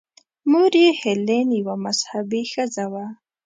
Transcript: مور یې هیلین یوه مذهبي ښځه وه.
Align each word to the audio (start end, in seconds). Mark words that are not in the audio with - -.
مور 0.51 0.73
یې 0.83 0.89
هیلین 1.01 1.47
یوه 1.59 1.75
مذهبي 1.85 2.43
ښځه 2.53 2.85
وه. 2.91 3.05